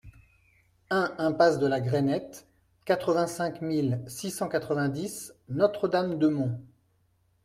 un 0.89 1.13
impasse 1.19 1.59
de 1.59 1.67
la 1.67 1.79
Grainette, 1.79 2.47
quatre-vingt-cinq 2.85 3.61
mille 3.61 4.03
six 4.07 4.31
cent 4.31 4.49
quatre-vingt-dix 4.49 5.31
Notre-Dame-de-Monts 5.49 6.59